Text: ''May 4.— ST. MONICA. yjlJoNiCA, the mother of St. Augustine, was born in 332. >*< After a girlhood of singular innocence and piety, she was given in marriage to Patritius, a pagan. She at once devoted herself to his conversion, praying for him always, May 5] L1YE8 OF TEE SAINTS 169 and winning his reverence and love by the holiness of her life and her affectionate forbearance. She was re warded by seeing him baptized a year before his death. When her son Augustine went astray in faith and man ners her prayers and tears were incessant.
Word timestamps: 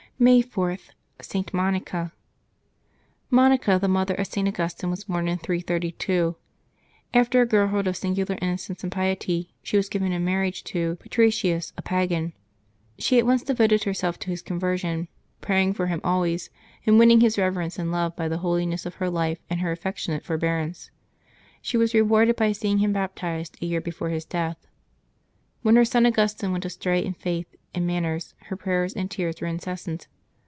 ''May 0.31 0.43
4.— 0.43 0.79
ST. 1.19 1.51
MONICA. 1.51 2.11
yjlJoNiCA, 3.31 3.81
the 3.81 3.87
mother 3.87 4.13
of 4.13 4.27
St. 4.27 4.47
Augustine, 4.47 4.91
was 4.91 5.05
born 5.05 5.27
in 5.27 5.39
332. 5.39 6.35
>*< 6.73 7.13
After 7.15 7.41
a 7.41 7.47
girlhood 7.47 7.87
of 7.87 7.97
singular 7.97 8.37
innocence 8.39 8.83
and 8.83 8.91
piety, 8.91 9.49
she 9.63 9.77
was 9.77 9.89
given 9.89 10.11
in 10.11 10.23
marriage 10.23 10.63
to 10.65 10.97
Patritius, 10.97 11.73
a 11.75 11.81
pagan. 11.81 12.33
She 12.99 13.17
at 13.17 13.25
once 13.25 13.41
devoted 13.41 13.83
herself 13.85 14.19
to 14.19 14.29
his 14.29 14.43
conversion, 14.43 15.07
praying 15.41 15.73
for 15.73 15.87
him 15.87 15.99
always, 16.03 16.51
May 16.51 16.51
5] 16.51 16.53
L1YE8 16.53 16.53
OF 16.53 16.53
TEE 16.53 16.69
SAINTS 16.69 16.93
169 16.93 16.93
and 16.93 16.99
winning 16.99 17.21
his 17.21 17.37
reverence 17.39 17.79
and 17.79 17.91
love 17.91 18.15
by 18.15 18.27
the 18.27 18.37
holiness 18.37 18.85
of 18.85 18.95
her 19.01 19.09
life 19.09 19.39
and 19.49 19.59
her 19.61 19.71
affectionate 19.71 20.23
forbearance. 20.23 20.91
She 21.63 21.77
was 21.77 21.95
re 21.95 22.03
warded 22.03 22.35
by 22.35 22.51
seeing 22.51 22.77
him 22.77 22.93
baptized 22.93 23.57
a 23.59 23.65
year 23.65 23.81
before 23.81 24.09
his 24.09 24.25
death. 24.25 24.67
When 25.63 25.75
her 25.75 25.85
son 25.85 26.05
Augustine 26.05 26.51
went 26.51 26.65
astray 26.65 27.03
in 27.03 27.13
faith 27.15 27.55
and 27.73 27.87
man 27.87 28.03
ners 28.03 28.33
her 28.47 28.57
prayers 28.57 28.93
and 28.93 29.09
tears 29.09 29.39
were 29.39 29.47
incessant. 29.47 30.07